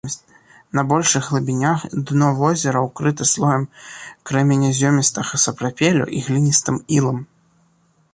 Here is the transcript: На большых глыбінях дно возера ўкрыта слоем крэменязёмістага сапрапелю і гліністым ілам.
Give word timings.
На 0.77 0.83
большых 0.91 1.23
глыбінях 1.33 1.83
дно 2.11 2.29
возера 2.39 2.79
ўкрыта 2.87 3.27
слоем 3.33 3.67
крэменязёмістага 4.29 5.41
сапрапелю 5.45 6.05
і 6.21 6.23
гліністым 6.29 6.81
ілам. 7.01 7.19